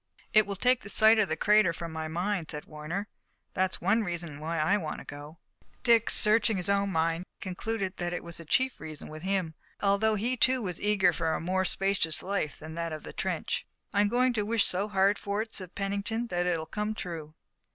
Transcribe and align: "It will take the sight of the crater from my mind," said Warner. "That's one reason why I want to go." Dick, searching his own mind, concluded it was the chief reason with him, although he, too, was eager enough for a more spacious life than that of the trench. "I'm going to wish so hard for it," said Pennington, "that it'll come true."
"It 0.33 0.47
will 0.47 0.55
take 0.55 0.81
the 0.81 0.89
sight 0.89 1.19
of 1.19 1.29
the 1.29 1.37
crater 1.37 1.73
from 1.73 1.91
my 1.93 2.07
mind," 2.07 2.49
said 2.49 2.65
Warner. 2.65 3.07
"That's 3.53 3.79
one 3.79 4.03
reason 4.03 4.39
why 4.39 4.57
I 4.57 4.75
want 4.75 4.97
to 4.97 5.05
go." 5.05 5.37
Dick, 5.83 6.09
searching 6.09 6.57
his 6.57 6.69
own 6.71 6.89
mind, 6.91 7.23
concluded 7.39 8.01
it 8.01 8.23
was 8.23 8.37
the 8.37 8.45
chief 8.45 8.79
reason 8.79 9.09
with 9.09 9.21
him, 9.21 9.53
although 9.79 10.15
he, 10.15 10.35
too, 10.35 10.59
was 10.63 10.81
eager 10.81 11.09
enough 11.09 11.17
for 11.17 11.33
a 11.35 11.39
more 11.39 11.65
spacious 11.65 12.23
life 12.23 12.57
than 12.57 12.73
that 12.73 12.93
of 12.93 13.03
the 13.03 13.13
trench. 13.13 13.67
"I'm 13.93 14.07
going 14.07 14.33
to 14.33 14.41
wish 14.41 14.65
so 14.65 14.87
hard 14.87 15.19
for 15.19 15.39
it," 15.43 15.53
said 15.53 15.75
Pennington, 15.75 16.25
"that 16.29 16.47
it'll 16.47 16.65
come 16.65 16.95
true." 16.95 17.35